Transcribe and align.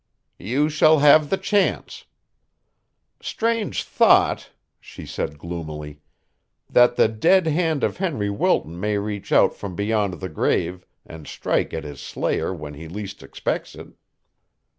"You 0.39 0.67
shall 0.67 0.97
have 0.97 1.29
the 1.29 1.37
chance. 1.37 2.05
Strange 3.21 3.83
thought!" 3.83 4.49
she 4.79 5.05
said 5.05 5.37
gloomily, 5.37 6.01
"that 6.67 6.95
the 6.95 7.07
dead 7.07 7.45
hand 7.45 7.83
of 7.83 7.97
Henry 7.97 8.31
Wilton 8.31 8.79
may 8.79 8.97
reach 8.97 9.31
out 9.31 9.53
from 9.53 9.75
beyond 9.75 10.15
the 10.15 10.27
grave 10.29 10.87
and 11.05 11.27
strike 11.27 11.71
at 11.71 11.83
his 11.83 12.01
slayer 12.01 12.51
when 12.51 12.73
he 12.73 12.87
least 12.87 13.21
expects 13.21 13.75
it." 13.75 13.89